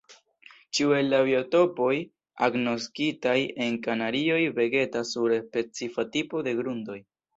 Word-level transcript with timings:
Ĉiu 0.77 0.93
el 0.99 1.09
la 1.13 1.17
biotopoj 1.27 1.91
agnoskitaj 2.47 3.37
en 3.67 3.77
Kanarioj 3.89 4.41
vegetas 4.61 5.13
sur 5.17 5.37
specifa 5.45 6.07
tipo 6.17 6.43
de 6.49 6.57
grundoj. 6.63 6.99